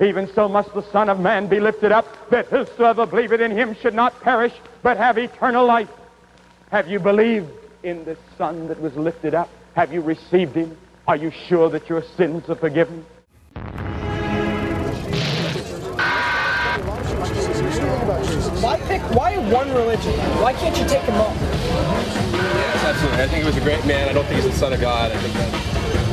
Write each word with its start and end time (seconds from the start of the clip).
even 0.00 0.32
so 0.34 0.48
must 0.48 0.72
the 0.74 0.82
Son 0.90 1.08
of 1.08 1.20
Man 1.20 1.46
be 1.46 1.60
lifted 1.60 1.92
up, 1.92 2.06
that 2.30 2.46
whosoever 2.46 3.06
believeth 3.06 3.40
in 3.40 3.50
him 3.50 3.74
should 3.80 3.94
not 3.94 4.20
perish, 4.20 4.52
but 4.82 4.96
have 4.96 5.18
eternal 5.18 5.64
life. 5.64 5.88
Have 6.70 6.88
you 6.88 6.98
believed 6.98 7.50
in 7.82 8.04
the 8.04 8.16
Son 8.36 8.68
that 8.68 8.80
was 8.80 8.96
lifted 8.96 9.34
up? 9.34 9.48
Have 9.76 9.92
you 9.92 10.00
received 10.00 10.54
him? 10.56 10.76
Are 11.06 11.16
you 11.16 11.30
sure 11.30 11.68
that 11.70 11.88
your 11.88 12.02
sins 12.16 12.48
are 12.48 12.54
forgiven? 12.56 13.04
Why 18.60 18.78
pick? 18.86 19.02
Why 19.14 19.36
one 19.52 19.72
religion? 19.74 20.12
Why 20.40 20.54
can't 20.54 20.76
you 20.78 20.86
take 20.86 21.04
them 21.06 21.14
all? 21.16 21.34
Yes, 21.34 22.84
absolutely. 22.84 23.22
I 23.22 23.26
think 23.28 23.42
he 23.42 23.46
was 23.46 23.56
a 23.56 23.60
great 23.60 23.84
man. 23.84 24.08
I 24.08 24.12
don't 24.12 24.24
think 24.24 24.42
he's 24.42 24.50
the 24.50 24.58
son 24.58 24.72
of 24.72 24.80
God. 24.80 25.12
I 25.12 25.16
think 25.18 25.34
that. 25.34 25.63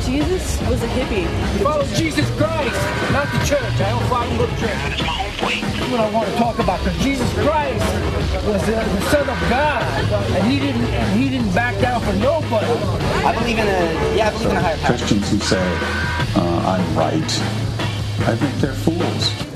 Jesus 0.04 0.60
was 0.68 0.82
a 0.82 0.88
hippie. 0.88 1.26
Follow 1.62 1.86
Jesus 1.94 2.28
Christ, 2.36 2.76
not 3.12 3.30
the 3.32 3.38
church. 3.46 3.62
I 3.80 3.90
don't 3.90 4.08
follow 4.08 4.36
go 4.36 4.46
to 4.46 4.56
church. 4.60 5.00
That's 5.00 5.90
what 5.90 6.00
I 6.00 6.10
want 6.10 6.28
to 6.28 6.36
talk 6.36 6.58
about. 6.58 6.78
Because 6.80 6.98
Jesus 7.02 7.32
Christ 7.34 7.84
was 8.46 8.64
the, 8.66 8.72
the 8.72 9.00
Son 9.10 9.28
of 9.28 9.38
God, 9.48 9.82
and 10.32 10.50
he 10.50 10.58
didn't 10.58 10.84
and 10.84 11.20
he 11.20 11.28
didn't 11.28 11.54
back 11.54 11.80
down 11.80 12.00
for 12.00 12.12
nobody. 12.14 12.66
I 13.24 13.32
believe 13.38 13.58
in 13.58 13.66
a 13.66 14.16
yeah, 14.16 14.28
I 14.28 14.30
believe 14.32 14.50
in 14.50 14.56
a 14.56 14.60
higher 14.60 14.76
power. 14.78 14.96
Christians 14.96 15.30
who 15.30 15.38
say, 15.38 15.62
uh, 16.36 16.76
I'm 16.76 16.96
right, 16.96 17.22
I 18.26 18.36
think 18.36 18.54
they're 18.56 18.74
fools. 18.74 19.51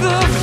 The 0.00 0.39